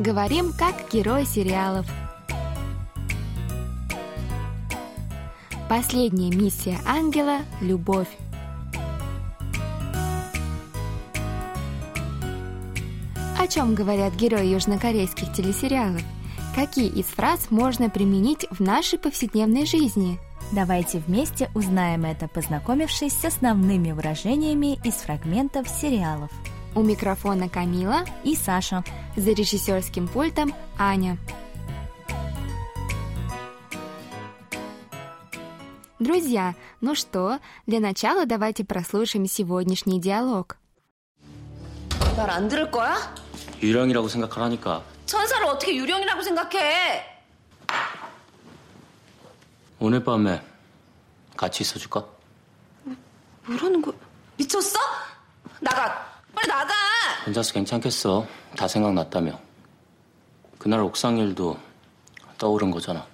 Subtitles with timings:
[0.00, 1.86] Говорим как герои сериалов.
[5.68, 8.08] Последняя миссия ангела– любовь.
[13.38, 16.02] О чем говорят герои южнокорейских телесериалов?
[16.56, 20.18] Какие из фраз можно применить в нашей повседневной жизни?
[20.50, 26.32] Давайте вместе узнаем это, познакомившись с основными выражениями из фрагментов сериалов.
[26.75, 28.83] У микрофона Камила и Саша.
[29.15, 31.17] За режиссерским пультом Аня.
[35.99, 40.57] Друзья, ну что, для начала давайте прослушаем сегодняшний диалог.
[42.17, 42.97] 말 안 들을 거야?
[43.61, 47.05] 유령이라고 생각하라니까 천사를 어떻게 유령이라고 생각해?
[49.79, 50.41] 오늘 밤에
[51.37, 52.05] 같이 있어줄까?
[53.45, 53.95] 뭐라는 거야?
[54.37, 54.77] 미쳤어?
[55.61, 56.12] 나가!
[56.33, 56.73] 빨리 나가!
[57.25, 58.25] 혼자서 괜찮겠어
[58.55, 59.39] 다 생각났다며
[60.57, 61.57] 그날 옥상 일도
[62.37, 63.05] 떠오른 거잖아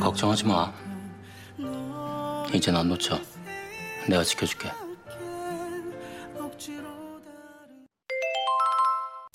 [0.00, 0.72] 걱정하지 마
[2.52, 3.18] 이젠 안 놓쳐
[4.08, 4.70] 내가 지켜줄게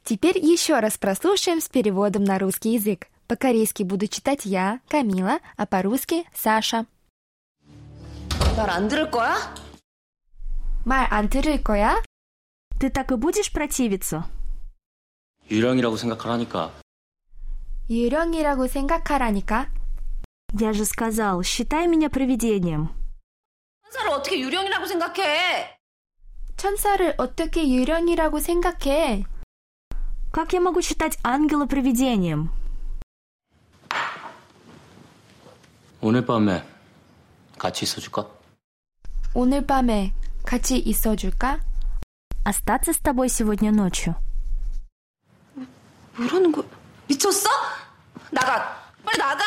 [0.05, 3.07] Теперь еще раз прослушаем с переводом на русский язык.
[3.27, 6.85] По-корейски буду читать я, Камила, а по-русски Саша.
[8.57, 9.35] 말 안 들을 거야?
[10.85, 12.01] 말 안 들을 거야?
[12.79, 14.25] Ты так и будешь противиться?
[15.49, 16.71] 유령이라고 생각하라니까
[17.89, 19.67] 유령이라고 생각하라니까.
[20.59, 22.89] Я же сказал, считай меня провидением.
[23.83, 25.77] 천사를 어떻게 유령이라고 생각해?
[26.57, 29.25] 천사를 어떻게 유령이라고 생각해?
[30.31, 32.49] Как я могу считать ангела провидением?
[36.01, 36.63] 오늘 밤에
[37.57, 38.27] 같이 있어줄까?
[39.33, 40.13] 오늘 밤에
[40.45, 41.59] 같이 있어줄까?
[42.43, 44.15] Остаться с тобой сегодня ночью.
[46.17, 46.65] 뭐라는 거야?
[47.07, 47.49] 미쳤어?
[48.31, 48.91] 나가!
[49.03, 49.43] 빨리 나가!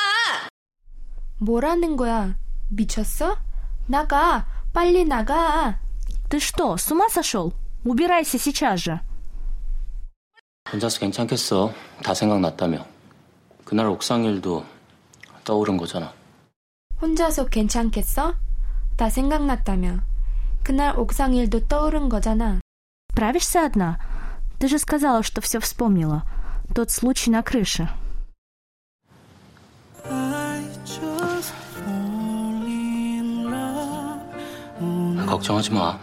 [1.39, 2.37] 뭐라는 거야?
[2.69, 3.37] 미쳤어?
[3.87, 4.47] 나가!
[4.73, 5.79] 빨리 나가!
[6.29, 7.53] Ты что, с ума сошел?
[7.85, 9.01] Убирайся сейчас же.
[10.73, 11.73] 혼자서 괜찮겠어
[12.03, 12.85] 다 생각났다며
[13.65, 14.67] 그날 옥상 일도
[15.45, 16.13] 떠오른 거잖아
[17.01, 18.35] 혼자서 괜찮겠어?
[19.01, 20.01] 다 생각났다며.
[20.63, 22.61] 그날 옥상 일도 떠오른 거잖아.
[23.15, 23.99] Правишься одна?
[24.59, 26.25] Ты же сказала, что все вспомнила.
[26.75, 27.89] Тот случай на крыше.
[35.27, 35.99] 걱정하지 마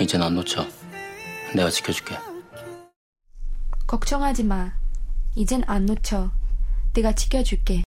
[0.00, 0.66] 이젠 안 놓쳐
[1.54, 2.18] 내가 지켜줄게
[3.86, 4.72] 걱정하지 마.
[5.36, 6.30] 이젠 안 놓쳐.
[6.92, 7.84] 내가 지켜줄게.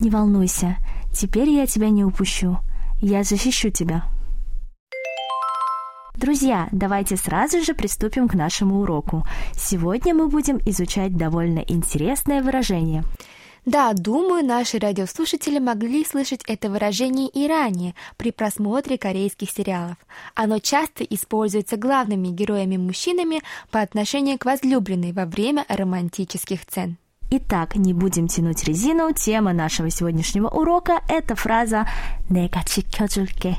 [0.00, 0.78] Не волнуйся,
[1.13, 2.57] Теперь я тебя не упущу.
[3.01, 4.03] Я защищу тебя.
[6.15, 9.25] Друзья, давайте сразу же приступим к нашему уроку.
[9.55, 13.05] Сегодня мы будем изучать довольно интересное выражение.
[13.65, 19.97] Да, думаю, наши радиослушатели могли слышать это выражение и ранее при просмотре корейских сериалов.
[20.35, 23.41] Оно часто используется главными героями-мужчинами
[23.71, 26.97] по отношению к возлюбленной во время романтических сцен.
[27.30, 29.12] Итак, не будем тянуть резину.
[29.12, 31.88] Тема нашего сегодняшнего урока – это фраза
[32.28, 33.56] «내가 지켜줄게».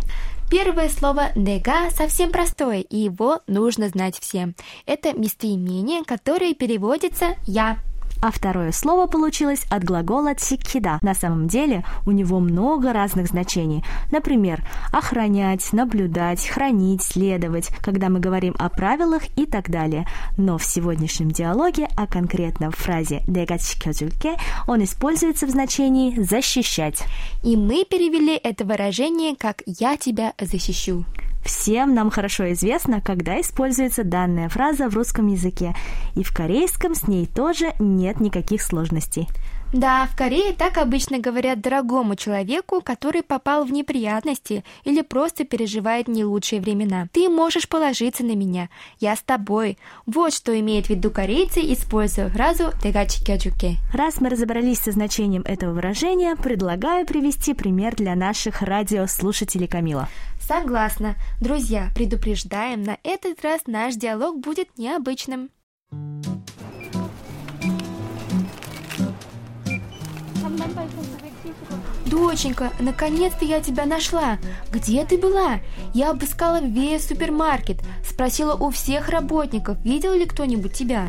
[0.50, 4.56] Первое слово «нега» совсем простое, и его нужно знать всем.
[4.86, 7.80] Это местоимение, которое переводится «я».
[8.21, 10.99] а второе слово получилось от глагола «тикхида».
[11.03, 13.85] На самом деле у него много разных значений.
[14.11, 20.07] Например, охранять, наблюдать, хранить, следовать, когда мы говорим о правилах и так далее.
[20.37, 27.03] Но в сегодняшнем диалоге, а конкретно в фразе «дегачкёзюльке» он используется в значении «защищать».
[27.43, 31.05] И мы перевели это выражение как «я тебя защищу».
[31.45, 35.75] Всем нам хорошо известно, когда используется данная фраза в русском языке,
[36.15, 39.29] и в корейском с ней тоже нет никаких сложностей.
[39.73, 46.09] Да, в Корее так обычно говорят дорогому человеку, который попал в неприятности или просто переживает
[46.09, 47.07] не лучшие времена.
[47.13, 48.69] Ты можешь положиться на меня.
[48.99, 49.79] Я с тобой.
[50.07, 53.77] Вот что имеет в виду корейцы, используя фразу «тегачи кячуке».
[53.95, 60.09] Раз мы разобрались со значением этого выражения, предлагаю привести пример для наших радиослушателей Камила.
[60.41, 61.15] Согласна.
[61.41, 65.51] Друзья, предупреждаем, на этот раз наш диалог будет необычным.
[72.07, 74.39] Доченька, наконец-то я тебя нашла.
[74.73, 75.61] Где ты была?
[75.95, 81.09] Я обыскала весь супермаркет, спросила у всех работников, видел ли кто-нибудь тебя.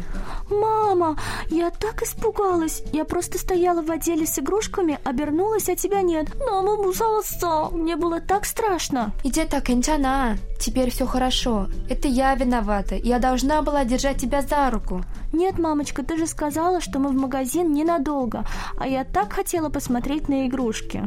[0.49, 1.17] Мама,
[1.49, 2.83] я так испугалась.
[2.91, 6.27] Я просто стояла в отделе с игрушками, обернулась, а тебя нет.
[6.39, 7.69] Мама мусаласа.
[7.71, 9.11] Мне было так страшно.
[9.23, 10.37] Иди так, Инчана.
[10.59, 11.67] Теперь все хорошо.
[11.89, 12.95] Это я виновата.
[12.95, 15.03] Я должна была держать тебя за руку.
[15.33, 18.45] Нет, мамочка, ты же сказала, что мы в магазин ненадолго.
[18.77, 21.02] А я так хотела посмотреть на игрушки.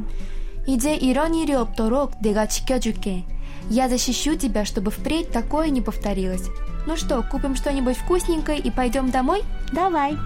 [0.68, 3.24] 이제 이런 일이 없도록 내가 지켜줄게.
[3.70, 6.48] Я защищу тебя, чтобы впредь такое не повторилось.
[6.86, 9.44] Ну что, купим что-нибудь вкусненькое и пойдем домой?
[9.74, 10.18] Давай.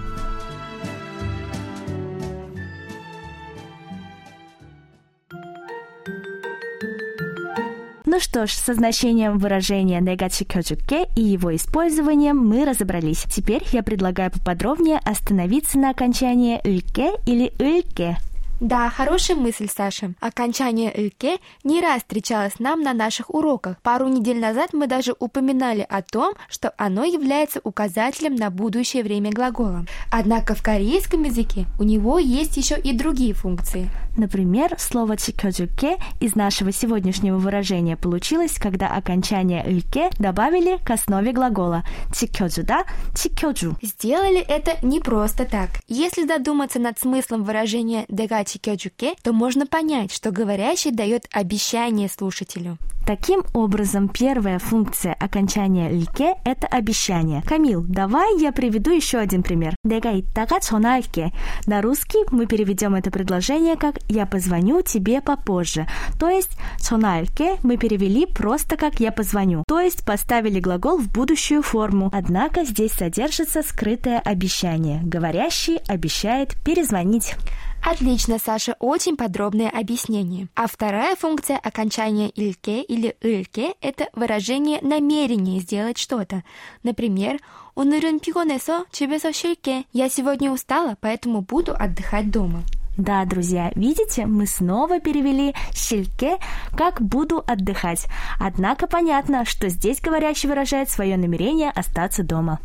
[8.06, 13.24] Ну что ж, со значением выражения «내가 지켜줄게» и его использованием мы разобрались.
[13.24, 18.18] Теперь я предлагаю поподробнее остановиться на окончании «ыльке» или «ыльке».
[18.61, 20.15] Да, хорошая мысль, Саша.
[20.21, 23.81] Окончание «ыльке» не раз встречалось нам на наших уроках.
[23.83, 29.31] Пару недель назад мы даже упоминали о том, что оно является указателем на будущее время
[29.31, 29.87] глагола.
[30.11, 33.89] Однако в корейском языке у него есть еще и другие функции.
[34.17, 41.85] Например, слово «чикёджуке» из нашего сегодняшнего выражения получилось, когда окончание «ыльке» добавили к основе глагола
[42.13, 42.83] «чикёджуда»,
[43.15, 43.77] «чикёджу».
[43.81, 45.71] Сделали это не просто так.
[45.87, 52.79] Если задуматься над смыслом выражения «дега чикёджуке», то можно понять, что говорящий дает обещание слушателю.
[53.09, 57.43] Таким образом, первая функция окончания «льке»— это обещание.
[57.43, 59.75] Камил, давай я приведу еще один пример.
[59.83, 61.33] «Дега иттага чональке».
[61.65, 65.87] На русский мы переведем это предложение как «я позвоню тебе попозже».
[66.21, 69.65] То есть «чональке» мы перевели просто как «я позвоню».
[69.67, 72.11] То есть поставили глагол в будущую форму.
[72.13, 75.01] Однако здесь содержится скрытое обещание.
[75.03, 77.35] Говорящий обещает перезвонить.
[77.83, 80.49] Отлично, Саша, очень подробное объяснение.
[80.55, 86.43] А вторая функция окончания «ильке» или «ильке»— это выражение намерения сделать что-то.
[86.83, 87.39] Например,
[87.75, 92.63] «Онырын пигонесо чебесо щельке»— «Я сегодня устала, поэтому буду отдыхать дома».
[92.99, 96.39] Да, друзья, видите, мы снова перевели «щельке»
[96.77, 98.07] как «буду отдыхать».
[98.41, 102.59] Однако понятно, что здесь говорящий выражает свое намерение остаться дома.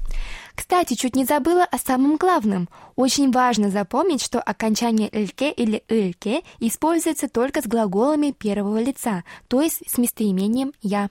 [0.55, 2.69] Кстати, чуть не забыла о самом главном.
[2.95, 9.61] Очень важно запомнить, что окончание «льке» или «ыльке» используется только с глаголами первого лица, то
[9.61, 11.09] есть с местоимением «я».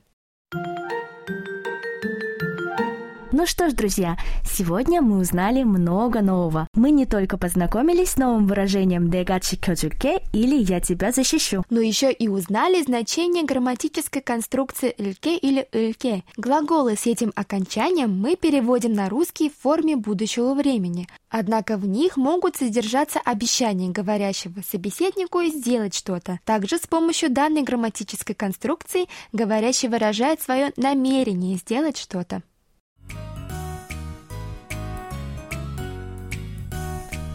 [3.34, 6.68] Ну что ж, друзья, сегодня мы узнали много нового.
[6.74, 12.12] Мы не только познакомились с новым выражением «дегачи кёджуке» или «я тебя защищу», но еще
[12.12, 16.24] и узнали значение грамматической конструкции «льке» или «ыльке».
[16.36, 21.08] Глаголы с этим окончанием мы переводим на русский в форме будущего времени.
[21.30, 26.38] Однако в них могут содержаться обещания говорящего собеседнику сделать что-то.
[26.44, 32.42] Также с помощью данной грамматической конструкции говорящий выражает свое намерение сделать что-то.